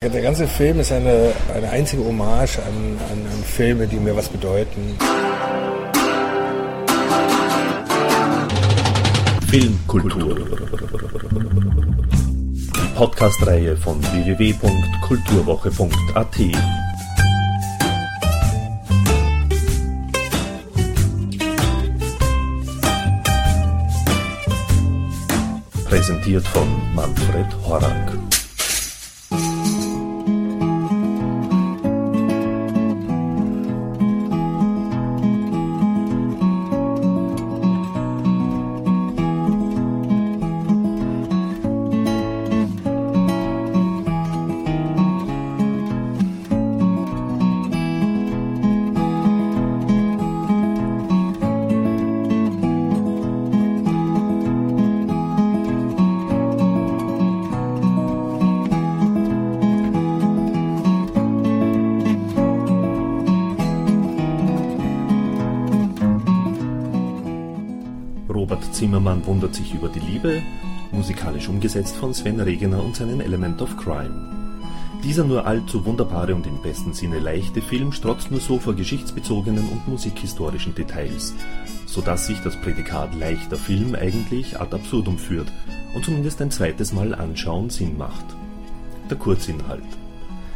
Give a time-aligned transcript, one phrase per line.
[0.00, 4.28] Der ganze Film ist eine, eine einzige Hommage an, an, an Filme, die mir was
[4.28, 4.96] bedeuten.
[9.48, 10.36] Filmkultur.
[12.76, 16.36] Die Podcast-Reihe von www.kulturwoche.at.
[25.86, 28.16] Präsentiert von Manfred Horak.
[68.78, 70.40] Zimmermann wundert sich über die Liebe,
[70.92, 74.14] musikalisch umgesetzt von Sven Regener und seinen Element of Crime.
[75.02, 79.68] Dieser nur allzu wunderbare und im besten Sinne leichte Film strotzt nur so vor geschichtsbezogenen
[79.68, 81.34] und musikhistorischen Details,
[81.86, 85.50] so dass sich das Prädikat leichter Film eigentlich ad absurdum führt
[85.96, 88.26] und zumindest ein zweites Mal anschauen Sinn macht.
[89.10, 89.82] Der Kurzinhalt.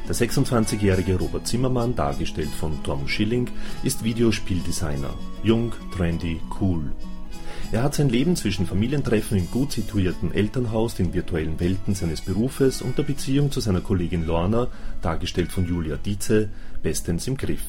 [0.06, 3.48] Der 26-jährige Robert Zimmermann, dargestellt von Tom Schilling,
[3.82, 5.10] ist Videospieldesigner.
[5.42, 6.92] Jung, trendy, cool.
[7.72, 12.82] Er hat sein Leben zwischen Familientreffen im gut situierten Elternhaus, den virtuellen Welten seines Berufes
[12.82, 14.68] und der Beziehung zu seiner Kollegin Lorna,
[15.00, 16.50] dargestellt von Julia Dietze,
[16.82, 17.62] bestens im Griff.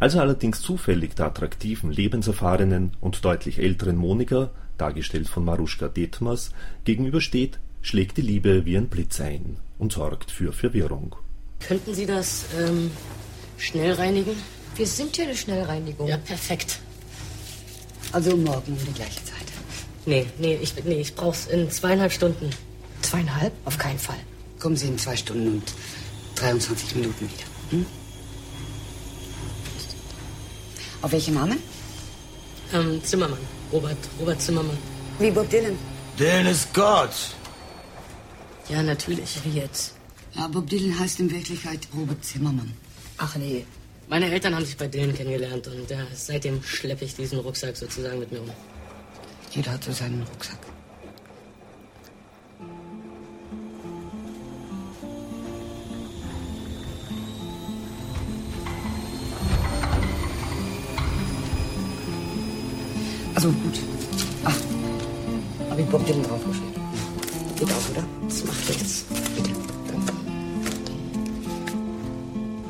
[0.00, 6.52] Als er allerdings zufällig der attraktiven, lebenserfahrenen und deutlich älteren Monika, dargestellt von Maruschka Detmers,
[6.84, 11.14] gegenübersteht, schlägt die Liebe wie ein Blitz ein und sorgt für Verwirrung.
[11.60, 12.90] Könnten Sie das ähm,
[13.58, 14.34] schnell reinigen?
[14.76, 16.08] Wir sind hier eine Schnellreinigung.
[16.08, 16.80] Ja, perfekt.
[18.14, 19.48] Also morgen um die gleiche Zeit.
[20.06, 22.48] Nee, nee, ich, nee, ich brauch's in zweieinhalb Stunden.
[23.02, 23.52] Zweieinhalb?
[23.64, 24.20] Auf keinen Fall.
[24.60, 25.74] Kommen Sie in zwei Stunden und
[26.36, 27.46] 23 Minuten wieder.
[27.70, 27.86] Hm?
[31.02, 31.58] Auf welchen Namen?
[32.72, 33.40] Ähm, Zimmermann.
[33.72, 34.78] Robert, Robert Zimmermann.
[35.18, 35.76] Wie Bob Dylan.
[36.16, 37.16] Dylan ist Gott.
[38.68, 39.40] Ja, natürlich.
[39.44, 39.94] Wie jetzt?
[40.34, 42.72] Ja, Bob Dylan heißt in Wirklichkeit Robert Zimmermann.
[43.18, 43.66] Ach nee.
[44.06, 48.18] Meine Eltern haben sich bei Dylan kennengelernt und ja, seitdem schleppe ich diesen Rucksack sozusagen
[48.18, 48.50] mit mir um.
[49.50, 50.58] Jeder hat so seinen Rucksack.
[63.34, 63.78] Also gut.
[64.44, 64.54] Ach,
[65.70, 66.74] habe ich Bob Dylan draufgeschrieben.
[67.56, 68.04] Geht auch, oder?
[68.28, 69.06] Das macht jetzt.
[69.36, 69.53] Bitte.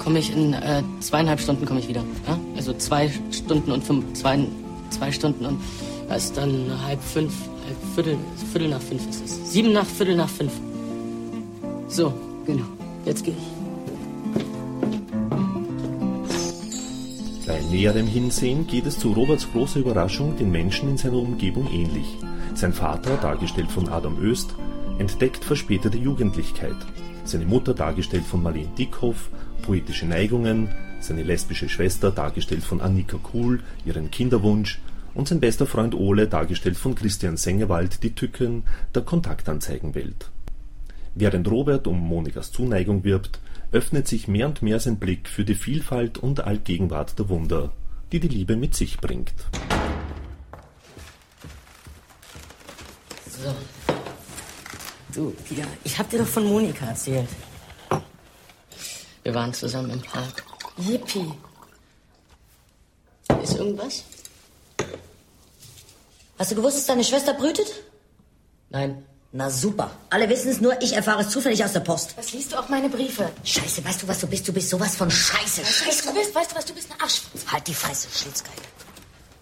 [0.04, 2.04] Komme ich in äh, zweieinhalb Stunden komme ich wieder.
[2.26, 2.38] Ja?
[2.56, 4.38] Also zwei Stunden und fünf, zwei,
[4.90, 5.60] zwei Stunden und
[6.08, 7.32] da ist dann halb fünf,
[7.66, 8.18] halb Viertel,
[8.52, 9.52] Viertel nach fünf ist es.
[9.52, 10.52] Sieben nach Viertel nach fünf.
[11.88, 12.12] So,
[12.46, 12.64] Genau.
[13.06, 13.54] jetzt gehe ich.
[17.46, 22.18] Bei näherem Hinsehen geht es zu Roberts großer Überraschung den Menschen in seiner Umgebung ähnlich.
[22.54, 24.54] Sein Vater, dargestellt von Adam Öst,
[24.98, 26.76] entdeckt verspätete Jugendlichkeit.
[27.24, 29.30] Seine Mutter, dargestellt von Marlene Dickhoff,
[29.64, 30.68] poetische Neigungen,
[31.00, 34.78] seine lesbische Schwester, dargestellt von Annika Kuhl, ihren Kinderwunsch
[35.14, 38.64] und sein bester Freund Ole, dargestellt von Christian Sengewald, die Tücken
[38.94, 40.30] der Kontaktanzeigenwelt.
[41.14, 43.40] Während Robert um Monikas Zuneigung wirbt,
[43.72, 47.72] öffnet sich mehr und mehr sein Blick für die Vielfalt und Allgegenwart der Wunder,
[48.12, 49.32] die die Liebe mit sich bringt.
[53.30, 53.54] So.
[55.14, 57.28] Du, Pia, ich hab dir doch von Monika erzählt.
[59.24, 60.44] Wir waren zusammen im Park.
[60.76, 61.32] Yippie.
[63.42, 64.04] Ist irgendwas?
[66.38, 67.66] Hast du gewusst, dass deine Schwester brütet?
[68.70, 69.04] Nein.
[69.32, 69.90] Na super.
[70.10, 72.16] Alle wissen es nur, ich erfahre es zufällig aus der Post.
[72.16, 73.30] Was liest du auch meine Briefe?
[73.42, 74.46] Scheiße, weißt du, was du bist?
[74.46, 75.62] Du bist sowas von Scheiße.
[75.62, 77.22] Weißt du, du bist, weißt du was, du bist eine Arsch.
[77.50, 78.54] Halt die Fresse, Schlitzgeil.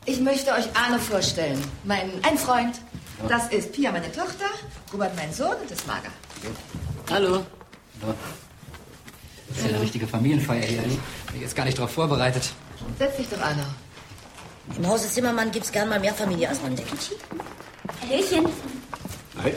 [0.07, 1.63] Ich möchte euch Arne vorstellen.
[1.85, 2.81] Mein ein Freund.
[3.29, 4.47] Das ist Pia, meine Tochter,
[4.93, 6.09] Robert, mein Sohn und das ist Marga.
[7.11, 7.45] Hallo.
[9.53, 10.81] Das ist ja eine richtige Familienfeier hier.
[10.81, 10.99] Bin
[11.35, 12.53] ich jetzt gar nicht darauf vorbereitet.
[12.99, 13.67] Setz dich doch, Arne.
[14.77, 17.13] Im Hause Zimmermann gibt's gern mal mehr Familie, als man denkt.
[18.01, 18.47] Hallöchen.
[19.43, 19.55] Hi.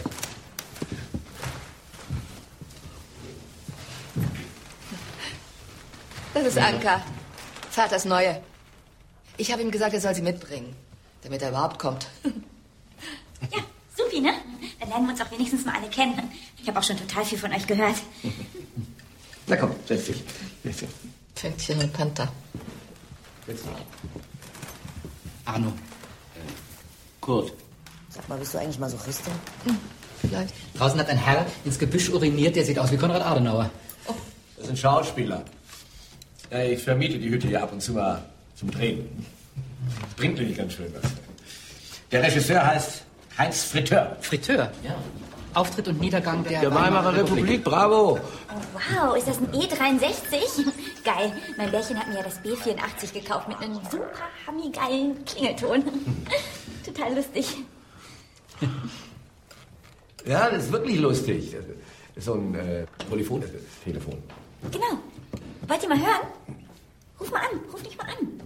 [6.33, 7.01] Das ist Anka.
[7.71, 8.41] Vaters Neue.
[9.37, 10.75] Ich habe ihm gesagt, er soll sie mitbringen,
[11.23, 12.07] damit er überhaupt kommt.
[13.51, 13.59] Ja,
[13.95, 14.33] supi, ne?
[14.79, 16.31] Dann lernen wir uns auch wenigstens mal alle kennen.
[16.61, 17.95] Ich habe auch schon total viel von euch gehört.
[19.47, 20.23] Na komm, setz dich.
[21.35, 22.27] Pfändchen und Panther.
[25.45, 25.71] Arno.
[27.21, 27.53] Kurt.
[28.09, 29.33] Sag mal, bist du eigentlich Masochistin?
[30.21, 30.53] Vielleicht.
[30.77, 33.69] Draußen hat ein Herr ins Gebüsch uriniert, der sieht aus wie Konrad Adenauer.
[34.55, 35.43] Das ist ein Schauspieler.
[36.49, 38.23] Ja, ich vermiete die Hütte hier ab und zu mal
[38.55, 39.25] zum Drehen.
[40.15, 41.11] Bringt nämlich ganz schön was.
[42.11, 43.03] Der Regisseur heißt
[43.37, 44.15] Heinz Friteur.
[44.21, 44.71] Friteur?
[44.83, 44.95] Ja.
[45.55, 48.19] Auftritt und Niedergang der, Der Weimarer Republik, bravo.
[48.73, 50.65] Wow, ist das ein E63?
[51.03, 51.31] Geil.
[51.57, 54.09] Mein Bärchen hat mir ja das B84 gekauft mit einem super
[54.45, 55.83] hammy-geilen Klingelton.
[56.85, 57.57] Total lustig.
[60.27, 61.51] Ja, das ist wirklich lustig.
[61.51, 61.63] Das
[62.15, 64.17] ist so ein äh, Polyphon-Telefon.
[64.71, 64.85] Genau.
[65.67, 66.27] Wollt ihr mal hören?
[67.19, 68.41] Ruf mal an, ruf dich mal an.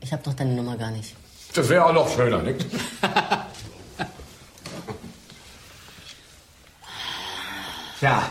[0.00, 1.14] Ich hab doch deine Nummer gar nicht.
[1.52, 2.64] Das wäre auch noch schöner, nicht?
[7.98, 8.30] Tja.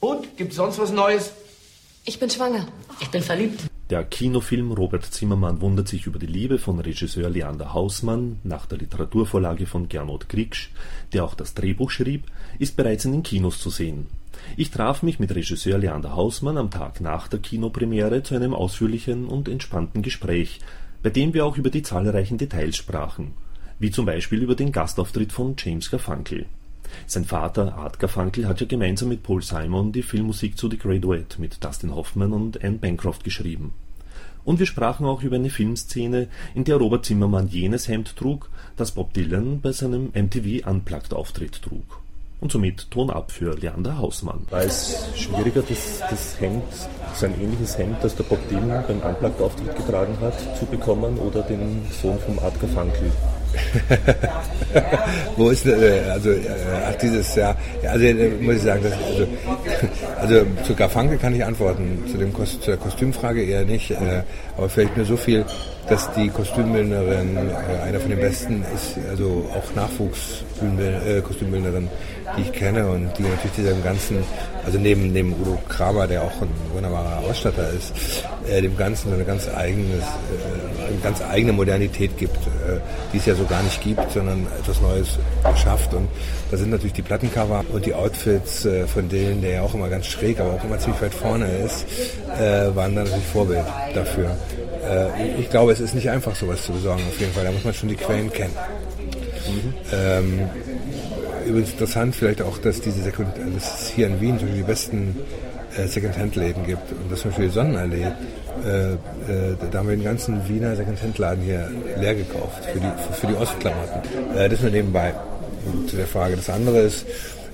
[0.00, 1.32] Und, gibt's sonst was Neues?
[2.04, 2.66] Ich bin schwanger.
[3.00, 3.62] Ich bin verliebt.
[3.90, 8.76] Der Kinofilm Robert Zimmermann wundert sich über die Liebe von Regisseur Leander Hausmann nach der
[8.76, 10.70] Literaturvorlage von Gernot Kriegsch,
[11.14, 12.24] der auch das Drehbuch schrieb,
[12.58, 14.06] ist bereits in den Kinos zu sehen.
[14.58, 19.26] Ich traf mich mit Regisseur Leander Hausmann am Tag nach der Kinopremiere zu einem ausführlichen
[19.26, 20.60] und entspannten Gespräch,
[21.02, 23.32] bei dem wir auch über die zahlreichen Details sprachen,
[23.78, 26.44] wie zum Beispiel über den Gastauftritt von James Garfunkel.
[27.06, 31.04] Sein Vater Art Garfunkel hat ja gemeinsam mit Paul Simon die Filmmusik zu The Great
[31.04, 33.72] Duet mit Dustin Hoffman und Anne Bancroft geschrieben.
[34.44, 38.92] Und wir sprachen auch über eine Filmszene, in der Robert Zimmermann jenes Hemd trug, das
[38.92, 42.00] Bob Dylan bei seinem MTV Unplugged Auftritt trug.
[42.40, 44.46] Und somit Ton ab für Leander Hausmann.
[44.48, 46.62] War es schwieriger, das, das Hemd,
[47.14, 51.42] sein ähnliches Hemd, das der Bob Dylan beim Unplugged Auftritt getragen hat, zu bekommen oder
[51.42, 53.12] den Sohn vom Art Garfunkel?
[55.36, 56.38] Wo ist äh, also äh,
[56.86, 59.26] ach dieses ja, ja also äh, muss ich sagen, das, also,
[60.20, 64.22] also zu Garfunkel kann ich antworten, zu dem Kos zu der Kostümfrage eher nicht, äh,
[64.56, 65.44] aber vielleicht nur so viel,
[65.88, 71.88] dass die Kostümbildnerin äh, einer von den besten ist, also auch Nachwuchskostümbildnerin,
[72.36, 74.18] die ich kenne und die natürlich diesem ganzen,
[74.66, 77.94] also neben neben Udo Kramer, der auch ein wunderbarer Ausstatter ist,
[78.50, 82.80] äh, dem Ganzen eine ganz eigenes, äh, eine ganz eigene Modernität gibt, äh,
[83.12, 85.18] die es ja so gar nicht gibt, sondern etwas Neues
[85.56, 85.94] schafft.
[85.94, 86.08] Und
[86.50, 89.88] da sind natürlich die Plattencover und die Outfits äh, von denen, der ja auch immer
[89.88, 91.86] ganz schräg, aber auch immer ziemlich weit vorne ist,
[92.38, 93.64] äh, waren da natürlich Vorbild
[93.94, 94.36] dafür.
[94.88, 97.44] Äh, ich glaube, es ist nicht einfach, sowas zu besorgen, auf jeden Fall.
[97.44, 98.54] Da muss man schon die Quellen kennen.
[99.92, 100.48] Ähm,
[101.46, 105.16] übrigens interessant vielleicht auch, dass diese Sekund äh, dass es hier in Wien die besten
[105.76, 106.90] äh, Secondhand-Läden gibt.
[106.92, 108.06] Und das zum Beispiel die Sonnenallee.
[108.66, 108.96] Äh, äh,
[109.70, 111.70] da haben wir den ganzen Wiener Secondhand-Laden hier
[112.00, 114.02] leer gekauft für die, für, für die Ostklamotten.
[114.36, 115.14] Äh, das nur nebenbei
[115.86, 116.36] zu der Frage.
[116.36, 117.06] Das andere ist,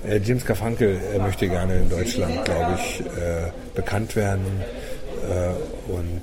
[0.07, 4.45] äh, James Garfunkel äh, möchte gerne in Deutschland, glaube ich, äh, bekannt werden.
[5.29, 6.21] Äh, und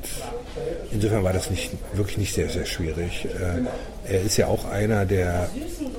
[0.92, 3.26] insofern war das nicht, wirklich nicht sehr, sehr schwierig.
[4.06, 5.48] Er ist ja auch einer, der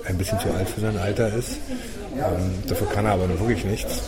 [0.05, 1.57] ein bisschen zu alt für sein Alter ist.
[2.15, 4.01] Ähm, dafür kann er aber nun wirklich nichts.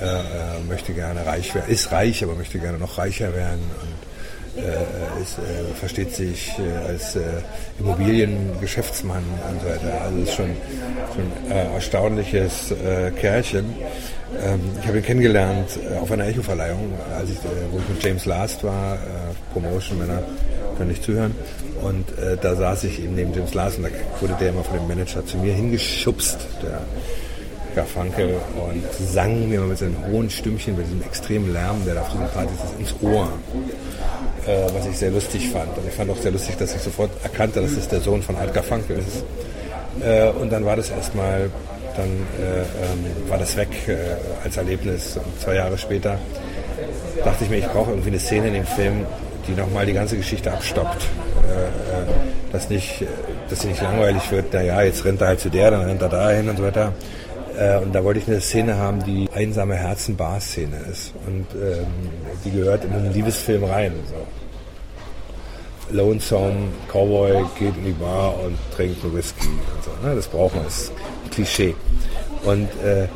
[0.00, 0.24] Er,
[0.68, 3.62] möchte gerne reich werden, ist reich, aber möchte gerne noch reicher werden.
[3.82, 3.95] Und
[5.22, 7.20] ist, äh, versteht sich äh, als äh,
[7.78, 10.00] Immobiliengeschäftsmann und so weiter.
[10.02, 10.50] Also ist schon,
[11.14, 13.66] schon äh, erstaunliches äh, Kerlchen.
[14.44, 18.02] Ähm, ich habe ihn kennengelernt äh, auf einer Echo-Verleihung, als ich, äh, wo ich mit
[18.02, 18.98] James Last war, äh,
[19.52, 20.22] Promotion, Männer
[20.76, 21.34] können nicht zuhören.
[21.82, 24.78] Und äh, da saß ich eben neben James Last und da wurde der immer von
[24.78, 26.80] dem Manager zu mir hingeschubst, der
[27.74, 28.82] Garfunkel, und
[29.12, 32.58] sang mir mit seinem hohen Stimmchen, mit diesem extremen Lärm, der da auf diesen Partys
[32.64, 33.28] ist, ins Ohr.
[34.46, 35.76] Äh, was ich sehr lustig fand.
[35.76, 38.36] Und ich fand auch sehr lustig, dass ich sofort erkannte, dass es der Sohn von
[38.36, 39.24] Art Garfunkel ist.
[40.06, 41.50] Äh, und dann war das erstmal,
[41.96, 43.96] dann äh, ähm, war das weg äh,
[44.44, 45.16] als Erlebnis.
[45.16, 46.18] Und zwei Jahre später
[47.24, 49.04] dachte ich mir, ich brauche irgendwie eine Szene in dem Film,
[49.48, 51.02] die nochmal die ganze Geschichte abstoppt.
[51.02, 52.06] Äh, äh,
[52.52, 53.04] dass, nicht,
[53.50, 56.08] dass sie nicht langweilig wird, naja, jetzt rennt er halt zu der, dann rennt er
[56.08, 56.92] dahin und so weiter.
[57.56, 61.14] Äh, und da wollte ich eine Szene haben, die einsame Herzen-Bar-Szene ist.
[61.26, 61.86] Und ähm,
[62.44, 63.92] die gehört in einen Liebesfilm rein.
[64.08, 65.94] So.
[65.96, 69.90] Lonesome Cowboy geht in die Bar und trinkt einen Whisky und so.
[70.06, 70.14] Ne?
[70.14, 70.92] Das braucht man, das ist
[71.24, 71.74] ein Klischee.
[72.44, 73.06] Und äh,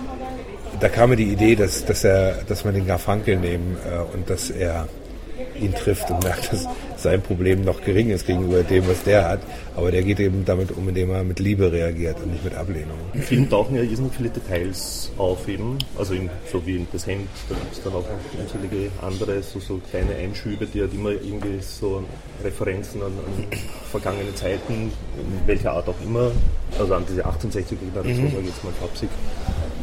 [0.78, 4.30] da kam mir die Idee, dass, dass, er, dass man den Garfunkel nehmen äh, und
[4.30, 4.88] dass er
[5.58, 6.66] ihn trifft und merkt, dass
[7.02, 9.40] sein Problem noch gering ist gegenüber dem, was der hat.
[9.76, 12.98] Aber der geht eben damit um, indem er mit Liebe reagiert und nicht mit Ablehnung.
[13.14, 17.06] Im Film tauchen ja irrsinnig viele Details auf eben, also in, so wie in das
[17.06, 18.04] Hemd, da gibt es dann auch
[18.38, 22.04] unzählige andere, so, so kleine Einschübe, die halt immer irgendwie so
[22.44, 23.58] Referenzen an, an
[23.90, 26.30] vergangene Zeiten, in welcher Art auch immer,
[26.78, 28.30] also an diese 1860er-Generation, Mhm.
[28.30, 29.08] sage ich jetzt mal flapsig,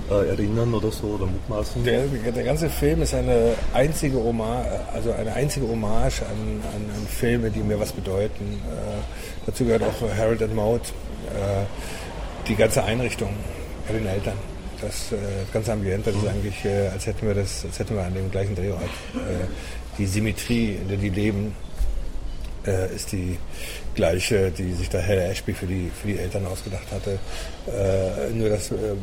[0.10, 1.84] äh, erinnern oder so oder mutmaßen?
[1.84, 7.08] Der, der ganze Film ist eine einzige Hommage, also eine einzige Hommage an, an, an
[7.08, 8.62] Filme, die mir was bedeuten.
[8.66, 11.66] Äh, dazu gehört auch Harold and Maud, äh,
[12.48, 13.30] die ganze Einrichtung
[13.88, 14.38] bei den Eltern.
[14.82, 15.16] Das äh,
[15.52, 18.30] ganze Ambiente, das ist eigentlich, äh, als hätten wir das, als hätten wir an dem
[18.30, 18.84] gleichen Drehort.
[18.84, 19.48] Äh,
[19.98, 21.56] die Symmetrie, in der die leben,
[22.66, 23.38] äh, ist die
[23.96, 27.18] gleiche, die sich da Helle Ashby für die, für die Eltern ausgedacht hatte.
[27.68, 29.00] Äh, nur dass ähm,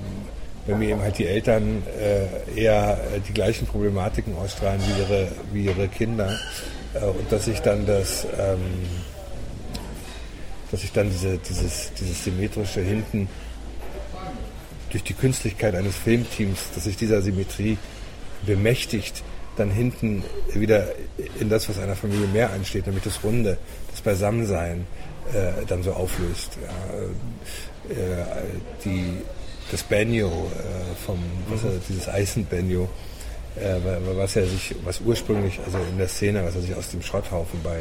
[0.66, 5.64] wenn mir eben halt die Eltern äh, eher die gleichen Problematiken ausstrahlen wie ihre, wie
[5.66, 6.38] ihre Kinder
[6.94, 8.60] äh, und dass ich dann das, ähm,
[10.70, 13.28] dass ich dann diese, dieses, dieses symmetrische hinten
[14.90, 17.78] durch die Künstlichkeit eines Filmteams, dass sich dieser Symmetrie
[18.46, 19.22] bemächtigt,
[19.56, 20.88] dann hinten wieder
[21.40, 23.58] in das, was einer Familie mehr ansteht, nämlich das Runde,
[23.90, 24.86] das Beisammensein,
[25.32, 26.58] äh, dann so auflöst.
[26.62, 28.24] Ja, äh,
[28.84, 29.18] die,
[29.70, 31.18] das Banjo äh, vom,
[31.48, 32.88] was er, dieses Eisenbanjo,
[33.56, 33.76] äh,
[34.16, 37.60] was er sich, was ursprünglich, also in der Szene, was er sich aus dem Schrotthaufen
[37.62, 37.80] bei,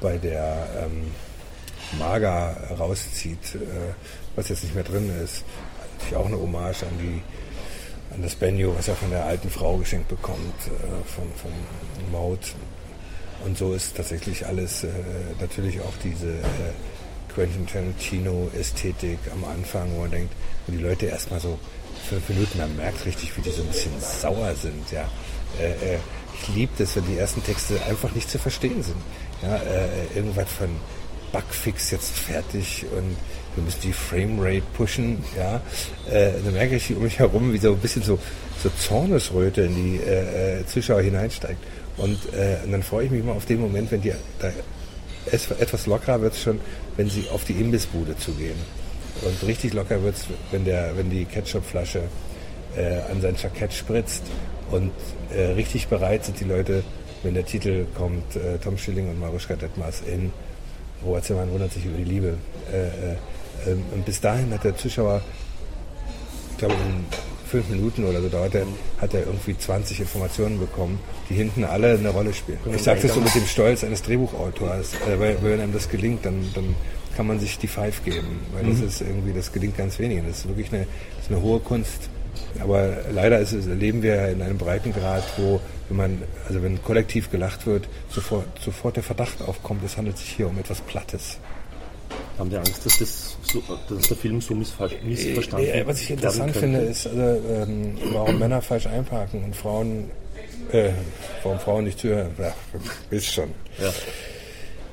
[0.00, 1.10] bei der ähm,
[1.98, 3.94] Maga rauszieht, äh,
[4.36, 5.44] was jetzt nicht mehr drin ist,
[5.98, 7.22] natürlich auch eine Hommage an die
[8.14, 10.70] an das Banjo, was er von der alten Frau geschenkt bekommt, äh,
[11.14, 11.50] von, von
[12.10, 12.40] Maud.
[13.44, 14.88] Und so ist tatsächlich alles, äh,
[15.40, 16.42] natürlich auch diese äh,
[17.34, 20.32] Quentin Tarantino-Ästhetik am Anfang, wo man denkt,
[20.66, 21.58] wo die Leute erstmal so
[22.08, 24.90] fünf Minuten, man merkt richtig, wie die so ein bisschen sauer sind.
[24.90, 25.08] Ja.
[25.60, 25.98] Äh, äh,
[26.40, 28.96] ich liebe das, wenn die ersten Texte einfach nicht zu verstehen sind.
[29.42, 30.68] Ja, äh, irgendwas von
[31.32, 33.16] Bugfix jetzt fertig und
[33.54, 35.60] wir müssen die Framerate pushen, ja.
[36.10, 38.18] Äh, dann merke ich um mich herum, wie so ein bisschen so,
[38.62, 41.62] so Zornesröte in die äh, äh, Zuschauer hineinsteigt.
[41.96, 44.50] Und, äh, und dann freue ich mich immer auf den Moment, wenn die da,
[45.30, 46.60] es, etwas lockerer wird es schon,
[46.96, 48.58] wenn sie auf die Imbissbude zugehen.
[49.22, 52.02] Und richtig locker wird es, wenn, wenn die Ketchupflasche
[52.76, 54.22] äh, an sein Jackett spritzt.
[54.70, 54.90] Und
[55.34, 56.82] äh, richtig bereit sind die Leute,
[57.22, 60.32] wenn der Titel kommt, äh, Tom Schilling und Maruschka Detmers in
[61.04, 62.38] Robert Zimmermann wundert sich über die Liebe.
[62.72, 63.16] Äh, äh,
[63.66, 65.20] ähm, und bis dahin hat der Zuschauer,
[66.52, 67.04] ich glaube, in
[67.52, 68.66] fünf Minuten oder so dauert er,
[68.98, 72.58] hat er irgendwie 20 Informationen bekommen, die hinten alle eine Rolle spielen.
[72.74, 76.24] Ich sage das so mit dem Stolz eines Drehbuchautors, äh, weil wenn einem das gelingt,
[76.24, 76.74] dann, dann
[77.14, 78.86] kann man sich die Five geben, weil das mhm.
[78.86, 80.22] ist irgendwie, das gelingt ganz wenig.
[80.26, 82.08] Das ist wirklich eine, das ist eine hohe Kunst.
[82.58, 87.30] Aber leider ist es, leben wir in einem Breitengrad, wo, wenn man, also wenn kollektiv
[87.30, 91.36] gelacht wird, sofort, sofort der Verdacht aufkommt, es handelt sich hier um etwas Plattes.
[92.38, 95.86] Haben die Angst, dass, das so, dass der Film so missverstanden wird?
[95.86, 100.10] Was ich interessant finde, ist, also, ähm, warum Männer falsch einparken und Frauen,
[100.72, 100.90] äh,
[101.42, 102.30] warum Frauen nicht zuhören.
[102.38, 102.54] Ja,
[103.10, 103.50] wisst schon.
[103.80, 103.92] Ja.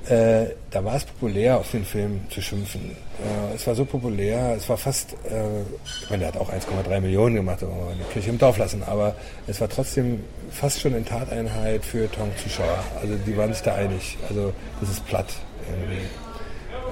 [0.10, 2.82] Äh, da war es populär, auf den Film zu schimpfen.
[2.92, 7.00] Äh, es war so populär, es war fast, äh, ich meine, der hat auch 1,3
[7.00, 9.16] Millionen gemacht, aber man die Kirche im Dorf lassen, aber
[9.46, 12.84] es war trotzdem fast schon eine Tateinheit für Tong-Zuschauer.
[13.00, 14.18] Also die waren sich da einig.
[14.28, 14.52] Also
[14.82, 15.32] das ist platt
[15.70, 16.02] irgendwie.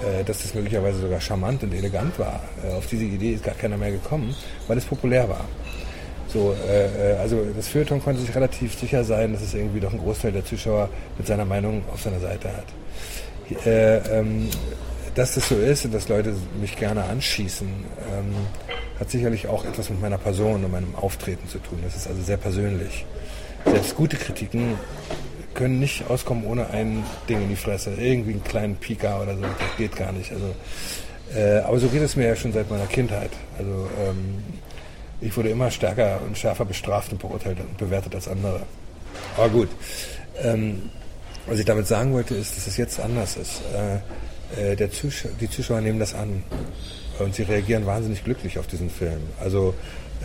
[0.04, 2.42] Äh, dass das möglicherweise sogar charmant und elegant war.
[2.64, 4.36] Äh, auf diese Idee ist gar keiner mehr gekommen,
[4.68, 5.46] weil es populär war.
[6.28, 9.98] So, äh, also das Feuilleton konnte sich relativ sicher sein, dass es irgendwie doch ein
[9.98, 12.66] Großteil der Zuschauer mit seiner Meinung auf seiner Seite hat.
[13.66, 14.50] Ähm,
[15.16, 18.36] dass das so ist und dass Leute mich gerne anschießen, ähm,
[19.00, 21.80] hat sicherlich auch etwas mit meiner Person und meinem Auftreten zu tun.
[21.84, 23.06] Das ist also sehr persönlich.
[23.66, 24.76] Selbst gute Kritiken
[25.58, 27.92] können nicht auskommen ohne ein Ding in die Fresse.
[27.98, 30.32] Irgendwie einen kleinen Pika oder so, das geht gar nicht.
[30.32, 30.56] Also,
[31.36, 33.32] äh, aber so geht es mir ja schon seit meiner Kindheit.
[33.58, 34.44] Also ähm,
[35.20, 38.62] ich wurde immer stärker und schärfer bestraft und beurteilt und bewertet als andere.
[39.36, 39.70] Aber gut.
[40.42, 40.90] Ähm,
[41.48, 43.62] was ich damit sagen wollte, ist, dass es jetzt anders ist.
[43.74, 46.44] Äh, äh, der Zuschauer, die Zuschauer nehmen das an
[47.20, 49.22] und sie reagieren wahnsinnig glücklich auf diesen Film.
[49.40, 49.74] Also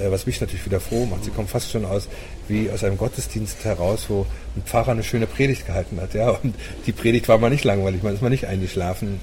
[0.09, 1.25] was mich natürlich wieder froh macht.
[1.25, 2.09] Sie kommen fast schon aus
[2.49, 6.15] wie aus einem Gottesdienst heraus, wo ein Pfarrer eine schöne Predigt gehalten hat.
[6.15, 6.55] Ja, und
[6.87, 9.21] die Predigt war mal nicht langweilig, man ist mal nicht eingeschlafen.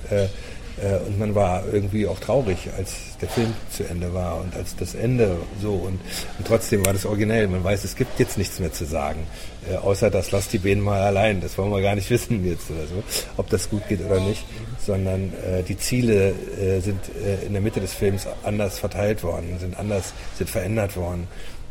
[0.81, 4.75] Äh, und man war irgendwie auch traurig, als der Film zu Ende war und als
[4.75, 5.73] das Ende so.
[5.73, 5.99] Und,
[6.37, 7.47] und trotzdem war das originell.
[7.47, 9.25] Man weiß, es gibt jetzt nichts mehr zu sagen.
[9.69, 11.41] Äh, außer das lasst die Bänen mal allein.
[11.41, 13.03] Das wollen wir gar nicht wissen jetzt oder so,
[13.37, 14.45] ob das gut geht oder nicht.
[14.79, 19.57] Sondern äh, die Ziele äh, sind äh, in der Mitte des Films anders verteilt worden,
[19.59, 21.27] sind anders, sind verändert worden.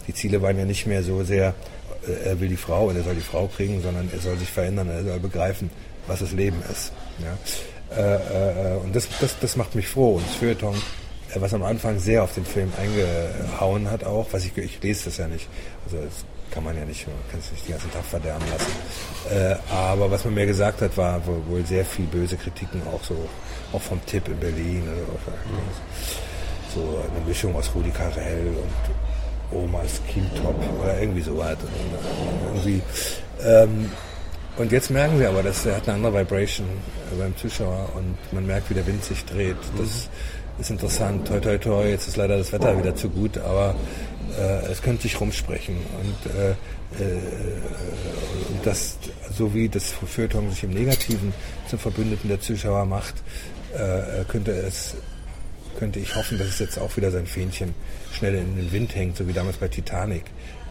[0.07, 1.55] Die Ziele waren ja nicht mehr so sehr,
[2.07, 4.51] äh, er will die Frau und er soll die Frau kriegen, sondern er soll sich
[4.51, 5.71] verändern, er soll begreifen,
[6.07, 6.93] was das Leben ist.
[7.21, 7.37] Ja?
[7.97, 10.17] Äh, äh, und das, das, das macht mich froh.
[10.17, 14.45] Und das Feuilleton, äh, was am Anfang sehr auf den Film eingehauen hat auch, was
[14.45, 15.49] ich, ich lese das ja nicht.
[15.85, 19.59] Also das kann man ja nicht, man kann es nicht den ganzen Tag verderben lassen.
[19.71, 23.17] Aber was man mir gesagt hat, war wohl sehr viel böse Kritiken, auch so,
[23.71, 24.83] auch vom Tipp in Berlin.
[26.75, 31.59] So eine Mischung aus Rudi Carell und Omas Kindtop oder irgendwie so was.
[32.55, 32.83] Irgendwie,
[33.45, 33.91] ähm,
[34.59, 36.67] und jetzt merken wir aber, dass er hat eine andere Vibration
[37.19, 39.57] beim Zuschauer und man merkt, wie der Wind sich dreht.
[39.77, 40.09] Das
[40.59, 41.29] ist interessant.
[41.29, 41.89] Toi, toi, toi.
[41.89, 43.77] Jetzt ist leider das Wetter wieder zu gut, aber
[44.37, 45.77] äh, es könnte sich rumsprechen.
[45.77, 47.19] Und, äh, äh,
[48.51, 48.99] und das,
[49.33, 51.33] so wie das Feuilleton sich im Negativen
[51.69, 53.15] zum Verbündeten der Zuschauer macht,
[53.75, 54.97] äh, könnte es
[55.79, 57.73] könnte ich hoffen, dass es jetzt auch wieder sein Fähnchen
[58.19, 60.25] schnell in den Wind hängt, so wie damals bei Titanic.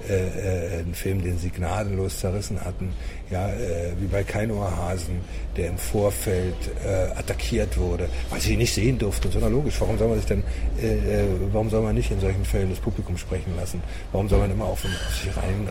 [0.08, 2.94] Äh, äh, ein Film, den sie gnadenlos zerrissen hatten,
[3.32, 5.22] ja, äh, wie bei Kein Ohrhasen,
[5.58, 9.32] der im Vorfeld äh, attackiert wurde, weil sie ihn nicht sehen durften.
[9.32, 10.44] sondern logisch, warum soll man sich denn,
[10.82, 13.82] äh, äh, warum soll man nicht in solchen Fällen das Publikum sprechen lassen?
[14.12, 15.68] Warum soll man immer auf, auf sich rein,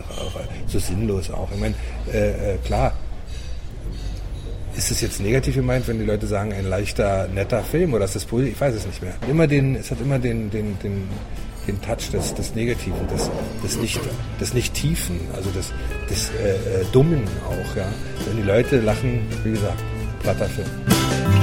[0.67, 1.49] so sinnlos auch?
[1.51, 1.75] Ich meine,
[2.65, 2.93] klar,
[4.75, 8.15] ist es jetzt negativ gemeint, wenn die Leute sagen, ein leichter, netter Film oder ist
[8.15, 8.53] das positiv?
[8.53, 9.13] Ich weiß es nicht mehr.
[9.27, 11.09] Immer den, es hat immer den, den, den,
[11.67, 13.29] den Touch des, des Negativen, des,
[13.63, 13.99] des, nicht,
[14.39, 15.73] des nicht Tiefen, also des,
[16.09, 17.75] des äh, äh, Dummen auch.
[17.75, 17.87] Ja.
[18.25, 19.79] Wenn die Leute lachen, wie gesagt,
[20.21, 20.67] platter Film.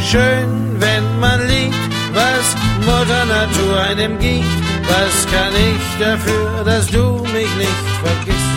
[0.02, 1.75] Schön, wenn man liebt,
[2.12, 4.45] was Mutter Natur einem gibt.
[4.87, 8.54] Was kann ich dafür, dass du mich nicht vergisst?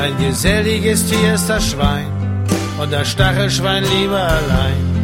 [0.00, 2.06] Ein geselliges Tier ist das Schwein
[2.80, 4.96] und das Stachelschwein lieber allein.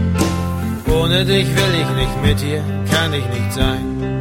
[0.92, 4.11] Ohne dich will ich nicht mit dir, kann ich nicht sein.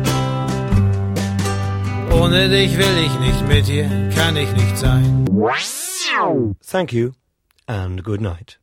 [2.13, 5.25] Ohne dich will ich nicht mit dir, kann ich nicht sein.
[6.69, 7.11] Thank you
[7.67, 8.60] and good night.